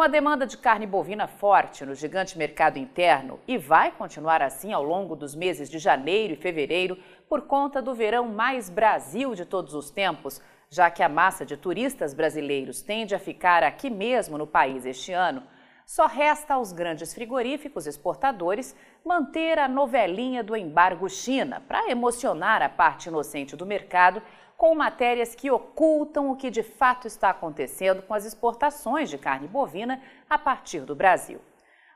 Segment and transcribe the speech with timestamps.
[0.00, 4.72] Com a demanda de carne bovina forte no gigante mercado interno e vai continuar assim
[4.72, 6.96] ao longo dos meses de janeiro e fevereiro
[7.28, 10.40] por conta do verão mais Brasil de todos os tempos,
[10.70, 15.12] já que a massa de turistas brasileiros tende a ficar aqui mesmo no país este
[15.12, 15.42] ano,
[15.84, 18.74] só resta aos grandes frigoríficos exportadores
[19.04, 24.22] manter a novelinha do embargo China para emocionar a parte inocente do mercado
[24.60, 29.48] com matérias que ocultam o que de fato está acontecendo com as exportações de carne
[29.48, 31.40] bovina a partir do Brasil.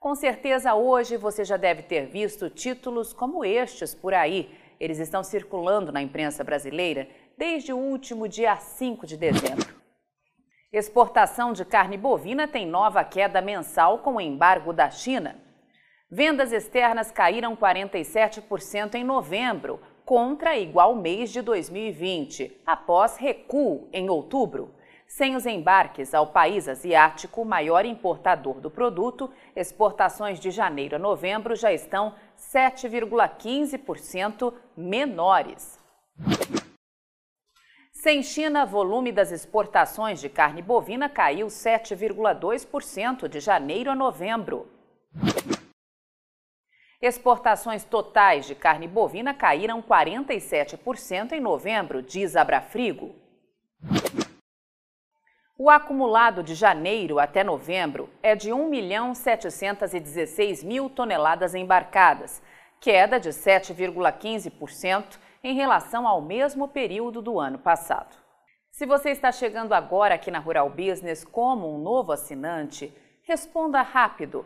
[0.00, 4.58] Com certeza hoje você já deve ter visto títulos como estes por aí.
[4.80, 9.76] Eles estão circulando na imprensa brasileira desde o último dia 5 de dezembro.
[10.72, 15.36] Exportação de carne bovina tem nova queda mensal com o embargo da China.
[16.10, 24.72] Vendas externas caíram 47% em novembro, contra igual mês de 2020, após recuo em outubro.
[25.08, 31.56] Sem os embarques ao país asiático, maior importador do produto, exportações de janeiro a novembro
[31.56, 35.76] já estão 7,15% menores.
[37.92, 44.68] Sem China, volume das exportações de carne bovina caiu 7,2% de janeiro a novembro.
[47.00, 53.14] Exportações totais de carne bovina caíram 47% em novembro, diz Abrafrigo.
[55.58, 62.42] O acumulado de janeiro até novembro é de 1 milhão 716 mil toneladas embarcadas,
[62.80, 68.16] queda de 7,15% em relação ao mesmo período do ano passado.
[68.70, 74.44] Se você está chegando agora aqui na Rural Business como um novo assinante, responda rápido.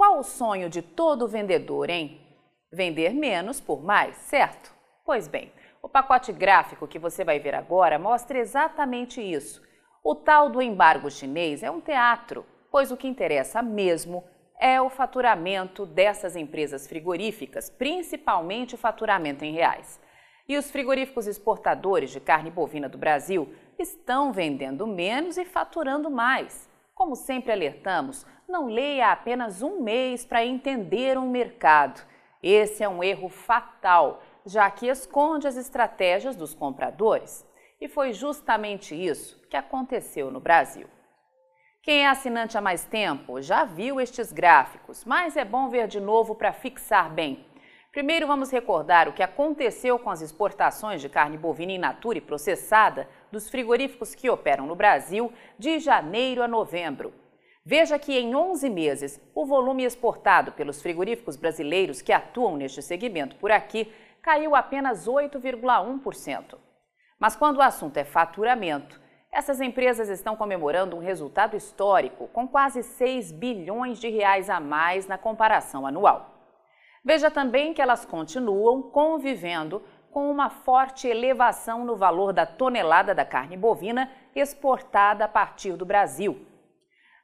[0.00, 2.26] Qual o sonho de todo vendedor, hein?
[2.72, 4.74] Vender menos por mais, certo?
[5.04, 9.60] Pois bem, o pacote gráfico que você vai ver agora mostra exatamente isso.
[10.02, 14.24] O tal do embargo chinês é um teatro, pois o que interessa mesmo
[14.58, 20.00] é o faturamento dessas empresas frigoríficas, principalmente o faturamento em reais.
[20.48, 26.70] E os frigoríficos exportadores de carne bovina do Brasil estão vendendo menos e faturando mais.
[26.94, 32.02] Como sempre alertamos, não leia apenas um mês para entender um mercado.
[32.42, 37.46] Esse é um erro fatal, já que esconde as estratégias dos compradores.
[37.80, 40.86] E foi justamente isso que aconteceu no Brasil.
[41.82, 45.98] Quem é assinante há mais tempo já viu estes gráficos, mas é bom ver de
[45.98, 47.46] novo para fixar bem.
[47.90, 52.20] Primeiro, vamos recordar o que aconteceu com as exportações de carne bovina in natura e
[52.20, 57.12] processada dos frigoríficos que operam no Brasil de janeiro a novembro.
[57.64, 63.36] Veja que em 11 meses, o volume exportado pelos frigoríficos brasileiros que atuam neste segmento
[63.36, 66.58] por aqui caiu apenas 8,1%.
[67.18, 68.98] Mas quando o assunto é faturamento,
[69.30, 75.06] essas empresas estão comemorando um resultado histórico, com quase 6 bilhões de reais a mais
[75.06, 76.34] na comparação anual.
[77.04, 83.24] Veja também que elas continuam convivendo com uma forte elevação no valor da tonelada da
[83.24, 86.49] carne bovina exportada a partir do Brasil.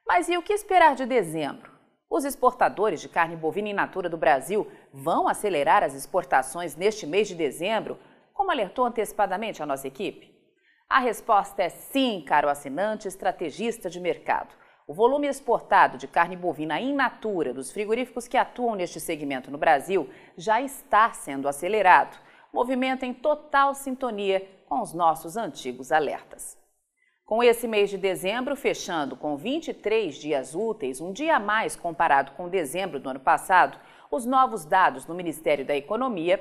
[0.07, 1.73] Mas e o que esperar de dezembro?
[2.09, 7.27] Os exportadores de carne bovina in natura do Brasil vão acelerar as exportações neste mês
[7.27, 7.99] de dezembro,
[8.33, 10.33] como alertou antecipadamente a nossa equipe?
[10.89, 14.55] A resposta é sim, caro assinante estrategista de mercado.
[14.87, 19.59] O volume exportado de carne bovina in natura dos frigoríficos que atuam neste segmento no
[19.59, 22.17] Brasil já está sendo acelerado,
[22.53, 26.57] movimento em total sintonia com os nossos antigos alertas.
[27.27, 32.31] Com esse mês de dezembro fechando com 23 dias úteis, um dia a mais comparado
[32.37, 33.77] com dezembro do ano passado,
[34.09, 36.41] os novos dados do Ministério da Economia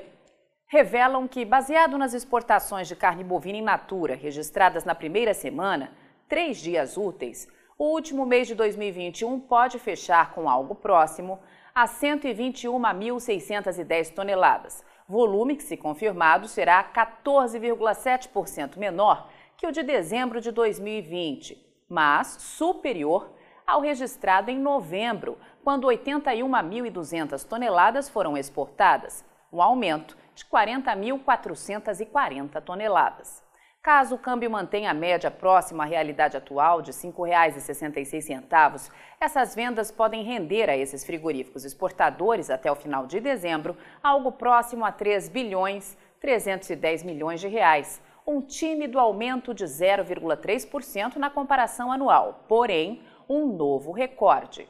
[0.68, 5.92] revelam que, baseado nas exportações de carne bovina in natura registradas na primeira semana,
[6.30, 7.48] três dias úteis,
[7.80, 11.40] o último mês de 2021 pode fechar com algo próximo
[11.74, 19.28] a 121.610 toneladas, volume que, se confirmado, será 14,7% menor
[19.58, 21.58] que o de dezembro de 2020,
[21.88, 23.34] mas superior
[23.66, 33.44] ao registrado em novembro, quando 81.200 toneladas foram exportadas, um aumento de 40.440 toneladas.
[33.82, 39.92] Caso o câmbio mantenha a média próxima à realidade atual de R$ 5,66, essas vendas
[39.92, 45.30] podem render a esses frigoríficos exportadores até o final de dezembro algo próximo a 3
[45.30, 53.46] bilhões 310 milhões de reais, um tímido aumento de 0,3% na comparação anual, porém, um
[53.46, 54.68] novo recorde.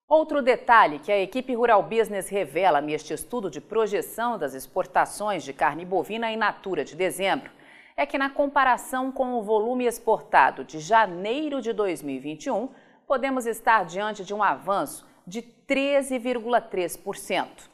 [0.09, 5.51] Outro detalhe que a equipe Rural Business revela neste estudo de projeção das exportações de
[5.51, 7.51] carne bovina in natura de dezembro
[7.93, 12.69] é que, na comparação com o volume exportado de janeiro de 2021,
[13.05, 17.69] podemos estar diante de um avanço de 13,3%.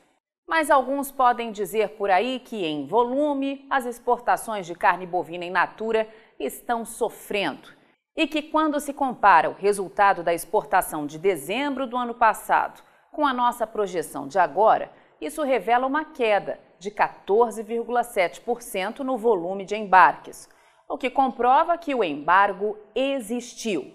[0.48, 5.52] Mas alguns podem dizer por aí que, em volume, as exportações de carne bovina in
[5.52, 6.08] natura
[6.40, 7.83] estão sofrendo.
[8.15, 13.25] E que, quando se compara o resultado da exportação de dezembro do ano passado com
[13.25, 20.48] a nossa projeção de agora, isso revela uma queda de 14,7% no volume de embarques,
[20.88, 23.92] o que comprova que o embargo existiu.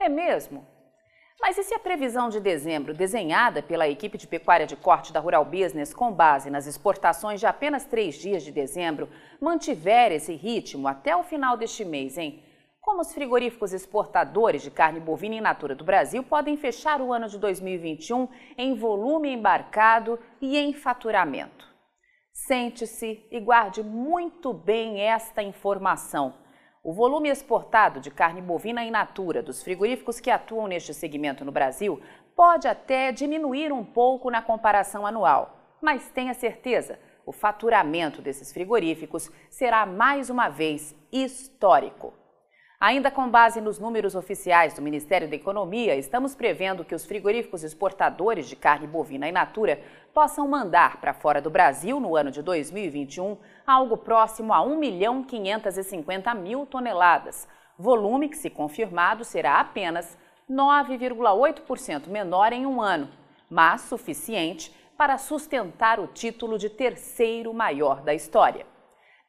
[0.00, 0.66] É mesmo?
[1.40, 5.20] Mas e se a previsão de dezembro, desenhada pela equipe de pecuária de corte da
[5.20, 9.08] Rural Business com base nas exportações de apenas três dias de dezembro,
[9.40, 12.42] mantiver esse ritmo até o final deste mês, hein?
[12.88, 17.28] Como os frigoríficos exportadores de carne bovina in natura do Brasil podem fechar o ano
[17.28, 18.26] de 2021
[18.56, 21.68] em volume embarcado e em faturamento?
[22.32, 26.32] Sente-se e guarde muito bem esta informação
[26.82, 31.52] o volume exportado de carne bovina in natura dos frigoríficos que atuam neste segmento no
[31.52, 32.00] Brasil
[32.34, 39.30] pode até diminuir um pouco na comparação anual, mas tenha certeza, o faturamento desses frigoríficos
[39.50, 42.14] será mais uma vez histórico.
[42.80, 47.64] Ainda com base nos números oficiais do Ministério da Economia, estamos prevendo que os frigoríficos
[47.64, 49.80] exportadores de carne bovina in natura
[50.14, 53.36] possam mandar para fora do Brasil no ano de 2021
[53.66, 60.16] algo próximo a 1 milhão 550 mil toneladas, volume que, se confirmado, será apenas
[60.48, 63.08] 9,8% menor em um ano,
[63.50, 68.77] mas suficiente para sustentar o título de terceiro maior da história.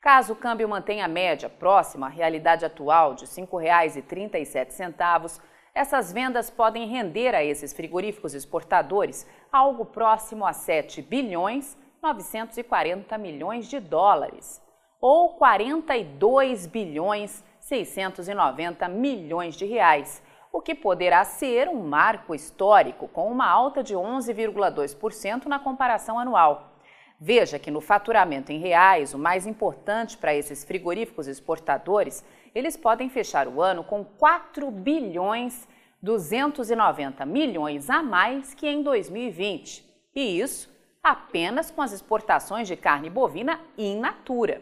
[0.01, 5.41] Caso o câmbio mantenha a média próxima à realidade atual de R$ 5,37,
[5.75, 13.67] essas vendas podem render a esses frigoríficos exportadores algo próximo a 7 bilhões 940 milhões
[13.67, 14.61] de dólares,
[15.01, 23.29] ou 42 bilhões 690 milhões de reais, o que poderá ser um marco histórico com
[23.29, 26.78] uma alta de 11,2% na comparação anual.
[27.21, 32.23] Veja que no faturamento em reais, o mais importante para esses frigoríficos exportadores,
[32.55, 35.67] eles podem fechar o ano com 4 bilhões
[36.01, 39.83] 290 milhões a mais que em 2020.
[40.15, 40.73] E isso
[41.03, 44.61] apenas com as exportações de carne bovina in natura.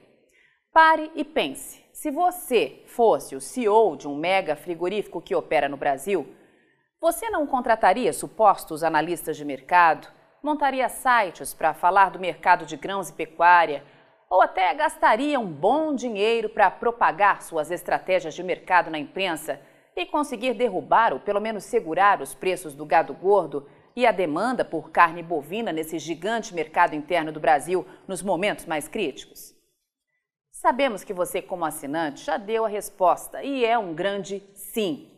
[0.72, 5.76] Pare e pense: se você fosse o CEO de um mega frigorífico que opera no
[5.76, 6.26] Brasil,
[7.04, 10.08] você não contrataria supostos analistas de mercado?
[10.42, 13.84] Montaria sites para falar do mercado de grãos e pecuária?
[14.30, 19.61] Ou até gastaria um bom dinheiro para propagar suas estratégias de mercado na imprensa
[19.94, 24.64] e conseguir derrubar ou pelo menos segurar os preços do gado gordo e a demanda
[24.64, 29.54] por carne bovina nesse gigante mercado interno do Brasil nos momentos mais críticos?
[30.50, 35.13] Sabemos que você, como assinante, já deu a resposta e é um grande sim.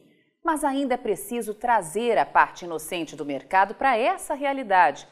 [0.46, 5.08] Mas ainda é preciso trazer a parte inocente do mercado para essa realidade,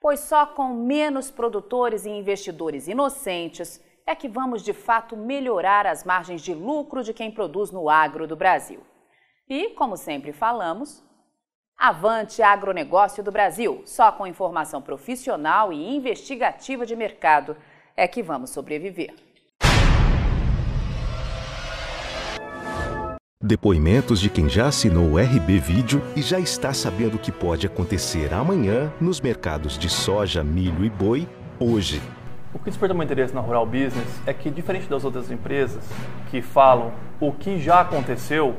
[0.00, 6.04] pois só com menos produtores e investidores inocentes é que vamos de fato melhorar as
[6.04, 8.80] margens de lucro de quem produz no agro do Brasil.
[9.46, 11.06] E, como sempre falamos,
[11.76, 13.82] Avante agronegócio do Brasil.
[13.84, 17.56] Só com informação profissional e investigativa de mercado
[17.94, 19.14] é que vamos sobreviver.
[23.40, 27.68] Depoimentos de quem já assinou o RB Vídeo e já está sabendo o que pode
[27.68, 31.28] acontecer amanhã nos mercados de soja, milho e boi
[31.60, 32.02] hoje.
[32.52, 35.84] O que desperta meu interesse na Rural Business é que, diferente das outras empresas
[36.32, 38.56] que falam o que já aconteceu,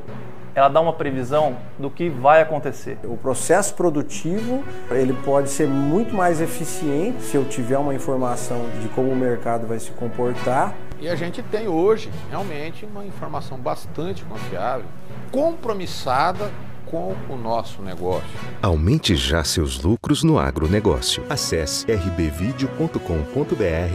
[0.54, 2.98] ela dá uma previsão do que vai acontecer.
[3.04, 8.88] O processo produtivo ele pode ser muito mais eficiente se eu tiver uma informação de
[8.88, 10.74] como o mercado vai se comportar.
[11.00, 14.84] E a gente tem hoje realmente uma informação bastante confiável,
[15.30, 16.50] compromissada
[16.90, 18.28] com o nosso negócio.
[18.60, 21.24] Aumente já seus lucros no agronegócio.
[21.30, 22.98] Acesse rbvideo.com.br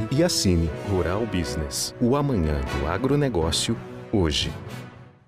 [0.09, 1.93] e assine Rural Business.
[1.99, 3.77] O amanhã do agronegócio
[4.11, 4.51] hoje.